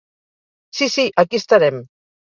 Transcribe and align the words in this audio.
Sí, 0.79 0.89
sí, 0.95 1.07
aquí 1.25 1.43
estarem! 1.43 1.83